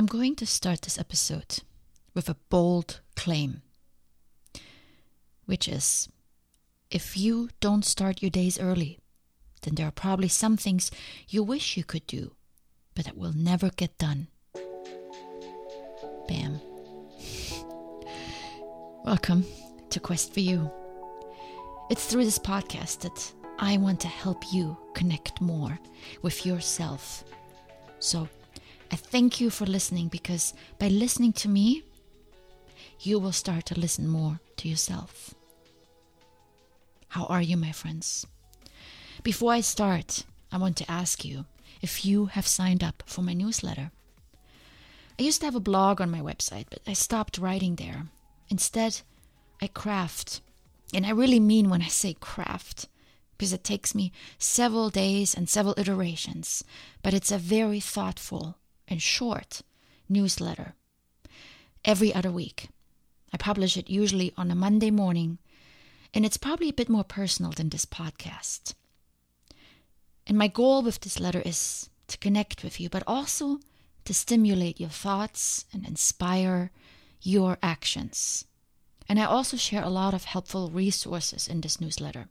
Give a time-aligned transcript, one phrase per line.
[0.00, 1.58] I'm going to start this episode
[2.14, 3.60] with a bold claim,
[5.44, 6.08] which is
[6.90, 8.98] if you don't start your days early,
[9.60, 10.90] then there are probably some things
[11.28, 12.32] you wish you could do,
[12.94, 14.28] but that will never get done.
[16.26, 16.62] Bam.
[19.04, 19.44] Welcome
[19.90, 20.70] to Quest for You.
[21.90, 25.78] It's through this podcast that I want to help you connect more
[26.22, 27.22] with yourself.
[27.98, 28.30] So,
[29.10, 31.82] thank you for listening because by listening to me,
[33.00, 35.34] you will start to listen more to yourself.
[37.08, 38.26] How are you, my friends?
[39.22, 41.44] Before I start, I want to ask you
[41.82, 43.90] if you have signed up for my newsletter.
[45.18, 48.06] I used to have a blog on my website, but I stopped writing there.
[48.48, 49.00] Instead,
[49.60, 50.40] I craft.
[50.94, 52.86] And I really mean when I say craft,
[53.36, 56.62] because it takes me several days and several iterations,
[57.02, 58.56] but it's a very thoughtful
[58.90, 59.62] and short
[60.08, 60.74] newsletter
[61.84, 62.68] every other week.
[63.32, 65.38] I publish it usually on a Monday morning,
[66.12, 68.74] and it's probably a bit more personal than this podcast.
[70.26, 73.60] And my goal with this letter is to connect with you, but also
[74.04, 76.70] to stimulate your thoughts and inspire
[77.22, 78.44] your actions.
[79.08, 82.28] And I also share a lot of helpful resources in this newsletter.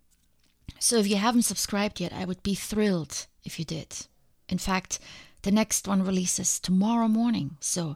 [0.79, 4.05] So if you haven't subscribed yet, I would be thrilled if you did.
[4.47, 4.99] In fact,
[5.41, 7.57] the next one releases tomorrow morning.
[7.59, 7.95] So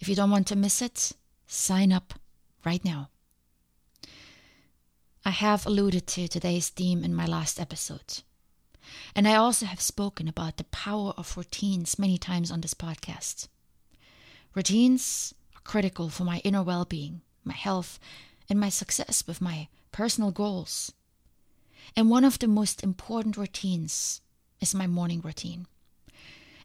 [0.00, 1.12] if you don't want to miss it,
[1.46, 2.14] sign up
[2.64, 3.10] right now.
[5.24, 8.22] I have alluded to today's theme in my last episode.
[9.14, 13.48] And I also have spoken about the power of routines many times on this podcast.
[14.54, 18.00] Routines are critical for my inner well being, my health,
[18.48, 20.92] and my success with my personal goals.
[21.94, 24.20] And one of the most important routines
[24.60, 25.66] is my morning routine.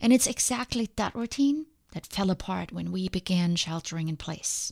[0.06, 4.72] And it's exactly that routine that fell apart when we began sheltering in place.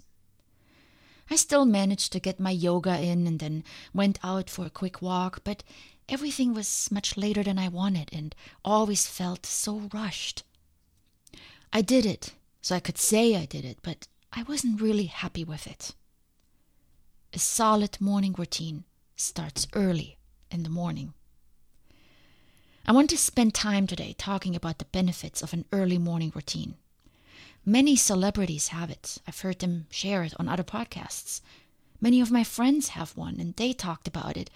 [1.28, 3.64] I still managed to get my yoga in and then
[3.96, 5.64] went out for a quick walk, but
[6.08, 10.44] everything was much later than I wanted and always felt so rushed.
[11.74, 15.44] I did it, so I could say I did it, but I wasn't really happy
[15.44, 15.96] with it.
[17.34, 18.84] A solid morning routine
[19.16, 20.20] starts early
[20.52, 21.16] in the morning.
[22.86, 26.76] I want to spend time today talking about the benefits of an early morning routine.
[27.66, 29.20] Many celebrities have it.
[29.26, 31.40] I've heard them share it on other podcasts.
[32.02, 34.50] Many of my friends have one, and they talked about it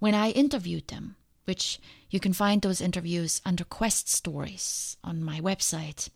[0.00, 1.14] when I interviewed them,
[1.44, 1.78] which
[2.10, 6.08] you can find those interviews under Quest Stories on my website.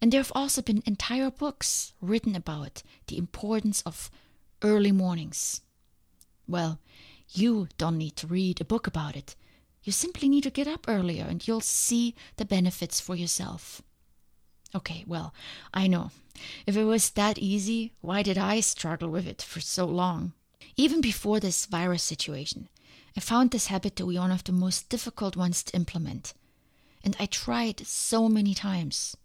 [0.00, 4.10] And there have also been entire books written about the importance of
[4.60, 5.60] early mornings.
[6.48, 6.80] Well,
[7.30, 9.36] you don't need to read a book about it.
[9.82, 13.82] You simply need to get up earlier and you'll see the benefits for yourself.
[14.74, 15.34] Okay, well,
[15.74, 16.10] I know.
[16.66, 20.32] If it was that easy, why did I struggle with it for so long?
[20.76, 22.68] Even before this virus situation,
[23.16, 26.32] I found this habit to be one of the most difficult ones to implement.
[27.04, 29.16] And I tried so many times.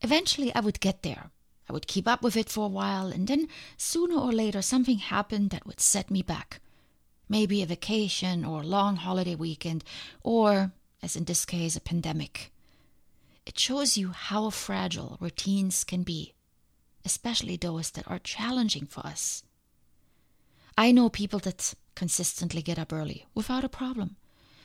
[0.00, 1.30] Eventually, I would get there.
[1.68, 4.98] I would keep up with it for a while, and then sooner or later, something
[4.98, 6.60] happened that would set me back
[7.28, 9.84] maybe a vacation or a long holiday weekend,
[10.22, 10.72] or,
[11.02, 12.52] as in this case, a pandemic.
[13.46, 16.34] It shows you how fragile routines can be,
[17.04, 19.42] especially those that are challenging for us.
[20.76, 24.16] I know people that consistently get up early without a problem.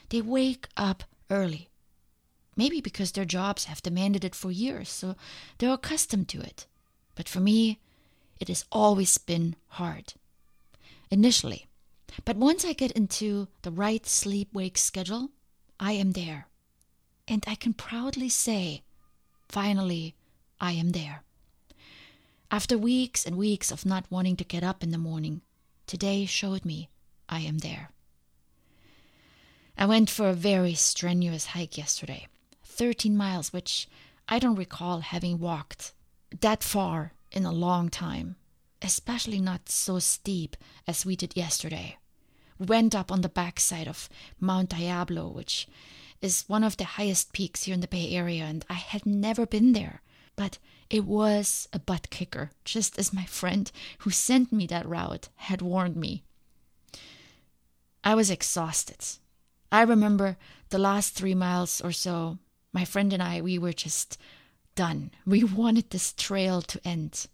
[0.09, 1.69] They wake up early.
[2.55, 5.15] Maybe because their jobs have demanded it for years, so
[5.57, 6.67] they're accustomed to it.
[7.15, 7.79] But for me,
[8.39, 10.13] it has always been hard.
[11.09, 11.67] Initially,
[12.25, 15.31] but once I get into the right sleep wake schedule,
[15.79, 16.47] I am there.
[17.27, 18.83] And I can proudly say,
[19.49, 20.15] finally,
[20.59, 21.23] I am there.
[22.51, 25.41] After weeks and weeks of not wanting to get up in the morning,
[25.87, 26.89] today showed me
[27.27, 27.89] I am there.
[29.77, 32.27] I went for a very strenuous hike yesterday
[32.63, 33.87] 13 miles, which
[34.27, 35.93] I don't recall having walked
[36.41, 38.35] that far in a long time,
[38.81, 40.55] especially not so steep
[40.87, 41.97] as we did yesterday
[42.59, 44.09] went up on the backside of
[44.39, 45.67] Mount Diablo, which
[46.21, 49.45] is one of the highest peaks here in the Bay Area, and I had never
[49.45, 50.01] been there.
[50.35, 50.57] But
[50.89, 55.61] it was a butt kicker, just as my friend who sent me that route had
[55.61, 56.23] warned me.
[58.03, 59.05] I was exhausted.
[59.71, 60.37] I remember
[60.69, 62.37] the last three miles or so,
[62.71, 64.17] my friend and I, we were just
[64.75, 65.11] done.
[65.25, 67.27] We wanted this trail to end.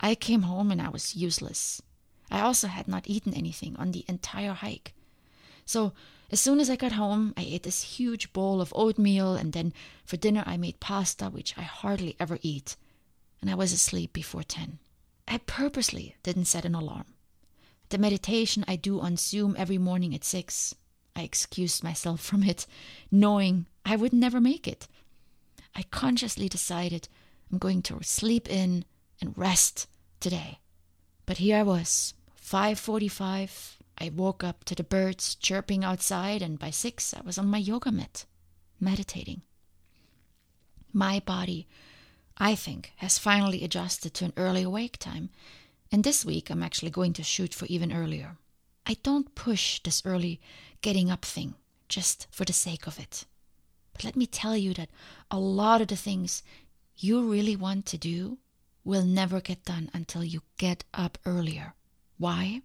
[0.00, 1.82] I came home and I was useless.
[2.30, 4.94] I also had not eaten anything on the entire hike.
[5.64, 5.92] So
[6.32, 9.72] As soon as I got home, I ate this huge bowl of oatmeal, and then
[10.04, 12.76] for dinner, I made pasta, which I hardly ever eat,
[13.40, 14.78] and I was asleep before 10.
[15.26, 17.06] I purposely didn't set an alarm.
[17.88, 20.74] The meditation I do on Zoom every morning at 6,
[21.16, 22.66] I excused myself from it,
[23.10, 24.86] knowing I would never make it.
[25.74, 27.08] I consciously decided
[27.50, 28.84] I'm going to sleep in
[29.20, 29.88] and rest
[30.20, 30.60] today.
[31.26, 32.14] But here I was,
[32.50, 33.78] 5:45.
[33.96, 37.58] I woke up to the birds chirping outside and by 6 I was on my
[37.58, 38.24] yoga mat,
[38.80, 39.42] meditating.
[40.92, 41.68] My body,
[42.38, 45.30] I think, has finally adjusted to an early awake time,
[45.92, 48.36] and this week I'm actually going to shoot for even earlier.
[48.84, 50.40] I don't push this early
[50.82, 51.54] getting up thing
[51.88, 53.26] just for the sake of it.
[53.92, 54.90] But let me tell you that
[55.30, 56.42] a lot of the things
[56.96, 58.38] you really want to do
[58.82, 61.74] will never get done until you get up earlier.
[62.20, 62.60] Why?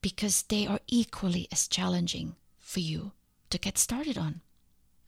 [0.00, 3.12] Because they are equally as challenging for you
[3.50, 4.40] to get started on.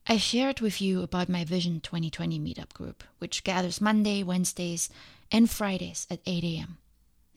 [0.06, 4.90] I shared with you about my Vision 2020 meetup group, which gathers Monday, Wednesdays,
[5.32, 6.76] and Fridays at 8 a.m.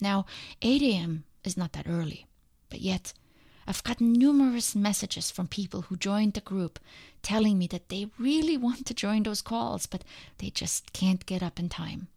[0.02, 0.26] Now,
[0.62, 1.24] 8 a.m.
[1.46, 2.28] is not that early,
[2.70, 3.14] but yet
[3.66, 6.80] I've gotten numerous messages from people who joined the group
[7.22, 10.04] telling me that they really want to join those calls, but
[10.40, 12.10] they just can't get up in time.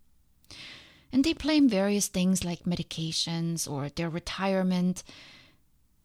[1.14, 5.04] And they blame various things like medications or their retirement.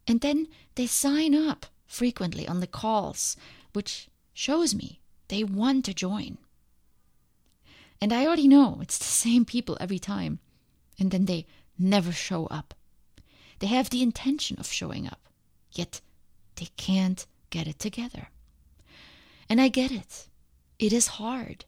[0.05, 3.35] And then they sign up frequently on the calls,
[3.73, 6.37] which shows me they want to join.
[7.99, 10.37] And I already know it's the same people every time.
[10.99, 11.47] And then they
[11.79, 12.75] never show up.
[13.57, 15.27] They have the intention of showing up,
[15.71, 16.01] yet
[16.57, 18.29] they can't get it together.
[19.49, 20.27] And I get it.
[20.77, 21.65] It is hard.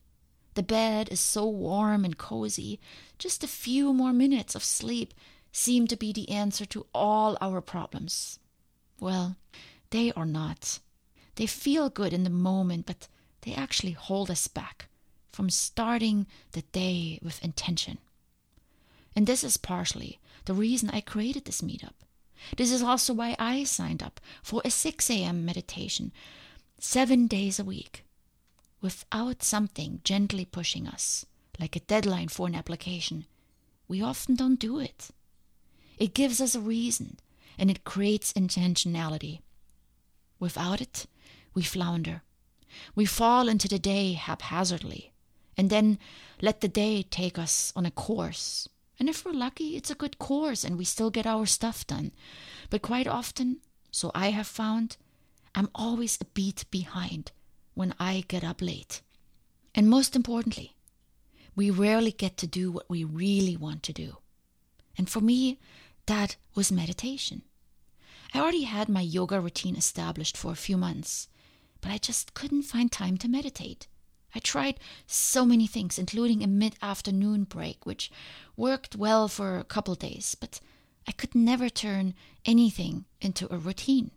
[0.53, 2.79] The bed is so warm and cozy.
[3.17, 5.13] Just a few more minutes of sleep
[5.51, 8.39] seem to be the answer to all our problems.
[8.99, 9.37] Well,
[9.89, 10.79] they are not.
[11.35, 13.07] They feel good in the moment, but
[13.41, 14.87] they actually hold us back
[15.31, 17.97] from starting the day with intention.
[19.15, 21.93] And this is partially the reason I created this meetup.
[22.57, 25.45] This is also why I signed up for a 6 a.m.
[25.45, 26.11] meditation
[26.79, 28.03] seven days a week
[28.81, 31.25] without something gently pushing us,
[31.59, 33.25] like a deadline for an application.
[33.87, 35.09] We often don't do it.
[35.97, 37.17] It gives us a reason
[37.57, 39.39] and it creates intentionality.
[40.39, 41.05] Without it,
[41.53, 42.23] we flounder.
[42.95, 45.11] We fall into the day haphazardly
[45.55, 45.99] and then
[46.41, 48.67] let the day take us on a course
[49.01, 52.11] and if we're lucky, it's a good course and we still get our stuff done.
[52.69, 53.57] But quite often,
[53.89, 54.97] so I have found,
[55.55, 57.31] I'm always a beat behind
[57.73, 59.01] when I get up late.
[59.73, 60.75] And most importantly,
[61.55, 64.17] we rarely get to do what we really want to do.
[64.97, 65.59] And for me,
[66.05, 67.43] that was meditation.
[68.33, 71.27] I already had my yoga routine established for a few months,
[71.81, 73.87] but I just couldn't find time to meditate.
[74.33, 78.09] I tried so many things, including a mid afternoon break, which
[78.55, 80.61] worked well for a couple days, but
[81.07, 82.13] I could never turn
[82.45, 84.11] anything into a routine.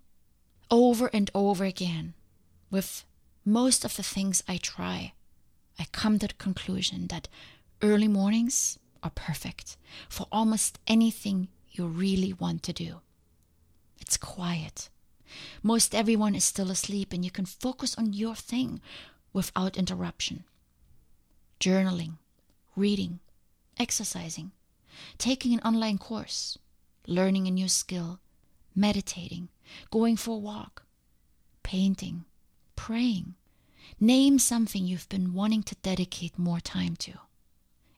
[0.70, 2.14] Over and over again,
[2.70, 3.04] with
[3.44, 5.12] most of the things I try,
[5.78, 7.28] I come to the conclusion that
[7.82, 9.76] early mornings are perfect
[10.08, 13.00] for almost anything you really want to do.
[14.00, 14.88] It's quiet.
[15.62, 18.80] Most everyone is still asleep, and you can focus on your thing
[19.32, 20.44] without interruption.
[21.60, 22.18] Journaling,
[22.76, 23.20] reading,
[23.78, 24.52] exercising,
[25.18, 26.58] taking an online course,
[27.06, 28.20] learning a new skill,
[28.74, 29.48] meditating,
[29.90, 30.84] going for a walk,
[31.62, 32.24] painting,
[32.84, 33.34] praying.
[33.98, 37.12] Name something you've been wanting to dedicate more time to,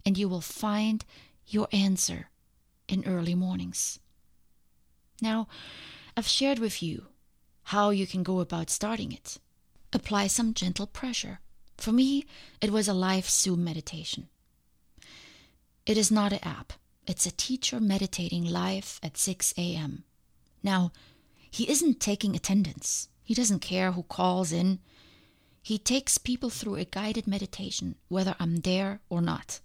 [0.05, 1.05] and you will find
[1.49, 2.29] your answer
[2.87, 3.99] in early mornings.
[5.21, 5.49] Now,
[6.17, 7.07] I've shared with you
[7.75, 9.39] how you can go about starting it
[9.93, 11.41] apply some gentle pressure.
[11.79, 12.25] For me,
[12.61, 14.29] it was a live Zoom meditation.
[15.85, 16.75] It is not an app,
[17.09, 20.05] it's a teacher meditating live at 6 a.m.
[20.63, 20.93] Now,
[21.51, 24.79] he isn't taking attendance, he doesn't care who calls in.
[25.61, 29.59] He takes people through a guided meditation, whether I'm there or not.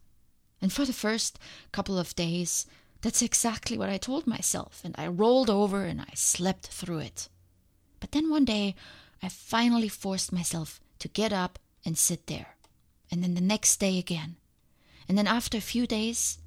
[0.59, 1.37] And for the first
[1.71, 2.65] couple of days,
[3.01, 7.29] that's exactly what I told myself, and I rolled over and I slept through it.
[7.99, 8.73] But then one day,
[9.21, 12.55] I finally forced myself to get up and sit there.
[13.11, 14.37] And then the next day again.
[15.07, 16.39] And then after a few days,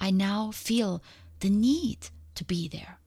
[0.00, 1.02] I now feel
[1.40, 2.98] the need to be there.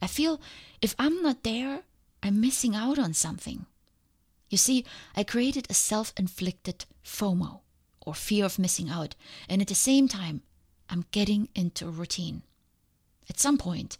[0.00, 0.40] I feel
[0.80, 1.82] if I'm not there,
[2.22, 3.66] I'm missing out on something.
[4.48, 4.84] You see,
[5.16, 7.60] I created a self inflicted FOMO,
[8.02, 9.14] or fear of missing out,
[9.48, 10.42] and at the same time,
[10.90, 12.42] I'm getting into a routine.
[13.30, 13.96] At some point,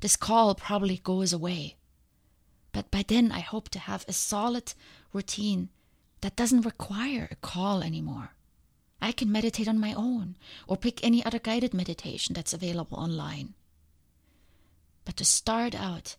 [0.00, 1.76] this call probably goes away,
[2.72, 4.74] But by then, I hope to have a solid
[5.12, 5.68] routine
[6.22, 8.30] that doesn't require a call anymore.
[9.00, 13.54] I can meditate on my own or pick any other guided meditation that's available online.
[15.04, 16.16] But to start out,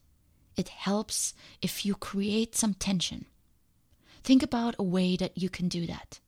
[0.58, 3.26] it helps if you create some tension.
[4.24, 6.20] Think about a way that you can do that.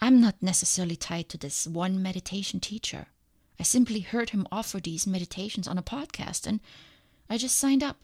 [0.00, 3.06] I'm not necessarily tied to this one meditation teacher.
[3.58, 6.60] I simply heard him offer these meditations on a podcast and
[7.30, 7.98] I just signed up.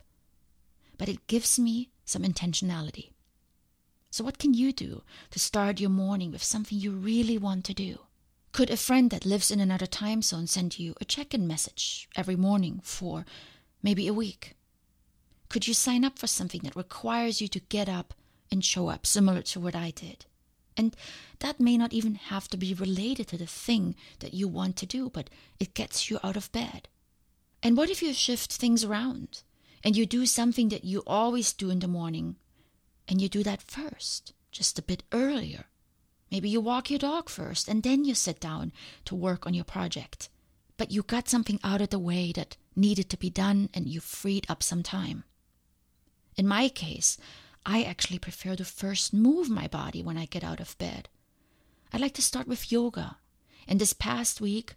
[0.96, 3.10] But it gives me some intentionality.
[4.10, 7.74] So, what can you do to start your morning with something you really want to
[7.74, 7.98] do?
[8.52, 12.08] Could a friend that lives in another time zone send you a check in message
[12.16, 13.26] every morning for
[13.82, 14.54] maybe a week?
[15.48, 18.14] Could you sign up for something that requires you to get up
[18.50, 20.26] and show up, similar to what I did?
[20.76, 20.94] And
[21.40, 24.86] that may not even have to be related to the thing that you want to
[24.86, 25.28] do, but
[25.58, 26.88] it gets you out of bed.
[27.62, 29.42] And what if you shift things around
[29.82, 32.36] and you do something that you always do in the morning
[33.08, 35.64] and you do that first, just a bit earlier.
[36.30, 38.72] Maybe you walk your dog first and then you sit down
[39.06, 40.28] to work on your project.
[40.76, 44.00] But you got something out of the way that needed to be done and you
[44.00, 45.24] freed up some time.
[46.38, 47.18] In my case,
[47.66, 51.08] I actually prefer to first move my body when I get out of bed.
[51.92, 53.16] I like to start with yoga.
[53.66, 54.76] And this past week,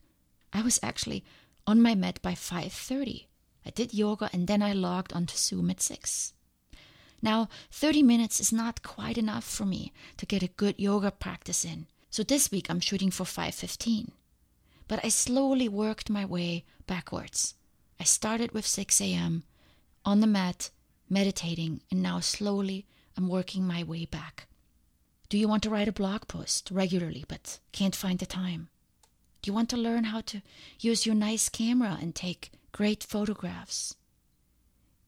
[0.52, 1.24] I was actually
[1.68, 3.28] on my mat by 5:30.
[3.64, 6.34] I did yoga and then I logged onto Zoom at 6.
[7.22, 11.64] Now, 30 minutes is not quite enough for me to get a good yoga practice
[11.64, 11.86] in.
[12.10, 14.14] So this week I'm shooting for 5:15.
[14.88, 17.54] But I slowly worked my way backwards.
[18.00, 19.44] I started with 6 a.m.
[20.04, 20.72] on the mat,
[21.12, 24.48] meditating, and now slowly I'm working my way back.
[25.30, 28.70] Do you want to write a blog post regularly but can't find the time?
[29.42, 30.42] Do you want to learn how to
[30.80, 33.96] use your nice camera and take great photographs?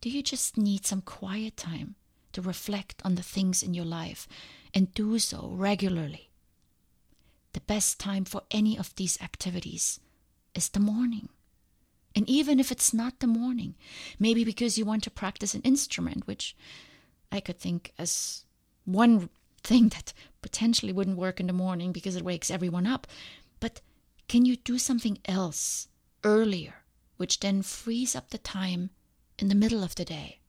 [0.01, 1.95] Do you just need some quiet time
[2.33, 4.27] to reflect on the things in your life
[4.74, 6.29] and do so regularly.
[7.53, 10.00] The best time for any of these activities
[10.53, 11.29] is the morning.
[12.15, 13.75] And even if it's not the morning,
[14.20, 16.55] maybe because you want to practice an instrument, which
[17.32, 18.46] I could think as
[18.86, 19.29] one
[19.63, 23.08] thing that potentially wouldn't work in the morning because it wakes everyone up.
[23.60, 23.82] But
[24.27, 25.88] can you do something else
[26.24, 26.84] earlier,
[27.17, 28.91] which then frees up the time
[29.39, 30.39] in the middle of the day?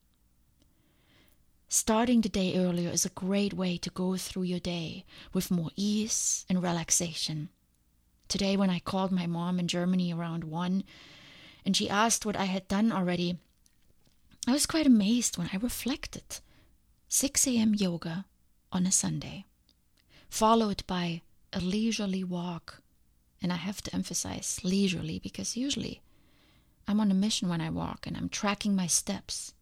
[1.68, 5.70] Starting the day earlier is a great way to go through your day with more
[5.74, 7.48] ease and relaxation.
[8.28, 10.84] Today, when I called my mom in Germany around 1
[11.64, 13.38] and she asked what I had done already,
[14.46, 16.40] I was quite amazed when I reflected.
[17.08, 17.74] 6 a.m.
[17.74, 18.26] yoga
[18.72, 19.46] on a Sunday,
[20.28, 22.82] followed by a leisurely walk.
[23.40, 26.00] And I have to emphasize leisurely because usually
[26.88, 29.52] I'm on a mission when I walk and I'm tracking my steps.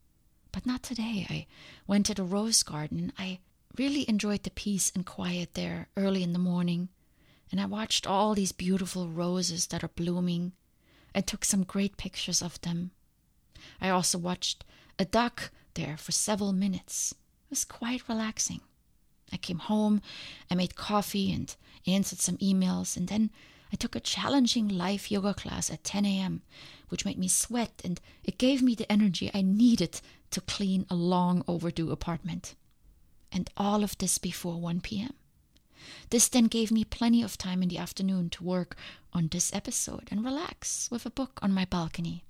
[0.50, 1.26] But not today.
[1.28, 1.46] I
[1.86, 3.12] went to the rose garden.
[3.18, 3.38] I
[3.78, 6.88] really enjoyed the peace and quiet there early in the morning.
[7.50, 10.52] And I watched all these beautiful roses that are blooming.
[11.14, 12.90] I took some great pictures of them.
[13.80, 14.64] I also watched
[14.98, 17.12] a duck there for several minutes.
[17.46, 18.60] It was quite relaxing.
[19.32, 20.02] I came home,
[20.50, 21.54] I made coffee and
[21.86, 23.30] answered some emails, and then
[23.72, 26.42] I took a challenging live yoga class at 10 a.m.,
[26.90, 30.94] which made me sweat and it gave me the energy I needed to clean a
[30.94, 32.54] long overdue apartment.
[33.30, 35.14] And all of this before 1 p.m.
[36.10, 38.76] This then gave me plenty of time in the afternoon to work
[39.12, 42.24] on this episode and relax with a book on my balcony.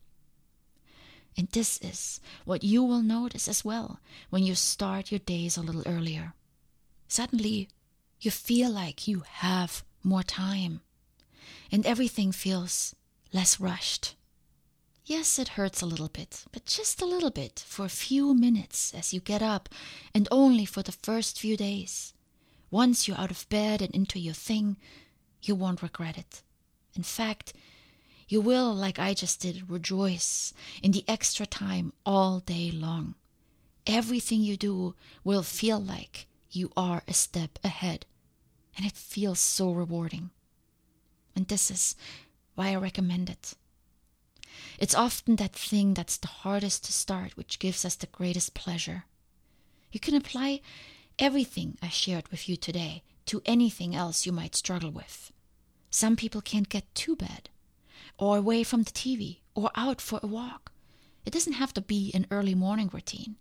[1.37, 5.63] And this is what you will notice as well when you start your days a
[5.63, 6.35] little earlier.
[7.09, 7.69] Suddenly,
[8.21, 10.81] you feel like you have more time,
[11.71, 12.95] and everything feels
[13.33, 14.15] less rushed.
[15.05, 18.95] Yes, it hurts a little bit, but just a little bit for a few minutes
[18.95, 19.69] as you get up,
[20.15, 22.15] and only for the first few days.
[22.73, 24.79] Once you're out of bed and into your thing,
[25.43, 26.43] you won't regret it.
[26.97, 27.53] In fact,
[28.29, 33.15] you will, like I just did, rejoice in the extra time all day long.
[33.87, 38.07] Everything you do will feel like you are a step ahead,
[38.75, 40.31] and it feels so rewarding.
[41.37, 41.95] And this is
[42.55, 43.53] why I recommend it.
[44.79, 49.05] It's often that thing that's the hardest to start which gives us the greatest pleasure.
[49.91, 50.63] You can apply
[51.19, 55.33] everything I shared with you today to anything else you might struggle with.
[55.91, 57.51] Some people can't get to bed,
[58.19, 60.73] or away from the TV, or out for a walk.
[61.25, 63.37] It doesn't have to be an early morning routine.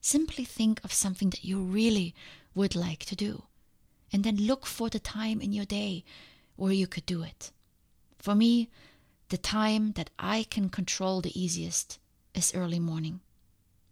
[0.00, 2.14] Simply think of something that you really
[2.54, 3.44] would like to do,
[4.12, 6.04] and then look for the time in your day
[6.56, 7.52] where you could do it.
[8.18, 8.70] For me,
[9.28, 11.98] the time that I can control the easiest
[12.34, 13.20] is early morning.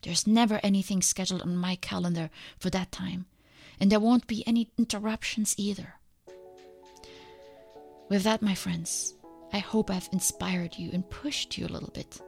[0.02, 3.26] There's never anything scheduled on my calendar for that time,
[3.78, 5.94] and there won't be any interruptions either.
[8.08, 9.14] With that, my friends,
[9.52, 12.20] I hope I've inspired you and pushed you a little bit.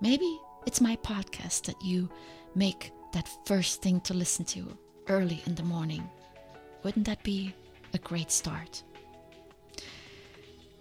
[0.00, 2.08] Maybe it's my podcast that you
[2.54, 4.76] make that first thing to listen to
[5.08, 6.08] early in the morning.
[6.82, 7.54] Wouldn't that be
[7.94, 8.82] a great start?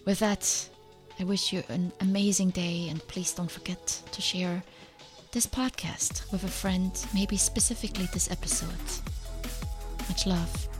[0.05, 0.69] With that,
[1.19, 4.63] I wish you an amazing day and please don't forget to share
[5.35, 8.69] this podcast with a friend, maybe specifically this episode.
[10.07, 10.74] Much love.